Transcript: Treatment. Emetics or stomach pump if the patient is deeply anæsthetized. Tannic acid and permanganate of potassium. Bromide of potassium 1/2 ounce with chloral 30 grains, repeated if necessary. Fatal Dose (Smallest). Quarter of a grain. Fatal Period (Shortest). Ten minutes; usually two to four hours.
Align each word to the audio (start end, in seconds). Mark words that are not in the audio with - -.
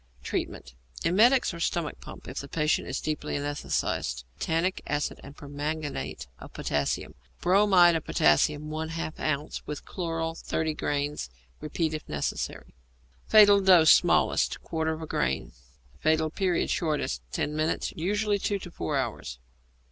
Treatment. 0.23 0.73
Emetics 1.05 1.53
or 1.53 1.59
stomach 1.59 2.01
pump 2.01 2.27
if 2.27 2.39
the 2.39 2.47
patient 2.47 2.87
is 2.87 2.99
deeply 2.99 3.35
anæsthetized. 3.37 4.23
Tannic 4.39 4.81
acid 4.87 5.19
and 5.23 5.37
permanganate 5.37 6.25
of 6.39 6.53
potassium. 6.53 7.13
Bromide 7.39 7.95
of 7.95 8.03
potassium 8.03 8.63
1/2 8.71 9.19
ounce 9.19 9.61
with 9.67 9.85
chloral 9.85 10.33
30 10.33 10.73
grains, 10.73 11.29
repeated 11.59 11.97
if 11.97 12.09
necessary. 12.09 12.73
Fatal 13.27 13.61
Dose 13.61 13.93
(Smallest). 13.93 14.59
Quarter 14.63 14.93
of 14.93 15.03
a 15.03 15.05
grain. 15.05 15.51
Fatal 15.99 16.31
Period 16.31 16.71
(Shortest). 16.71 17.21
Ten 17.31 17.55
minutes; 17.55 17.93
usually 17.95 18.39
two 18.39 18.57
to 18.57 18.71
four 18.71 18.97
hours. 18.97 19.37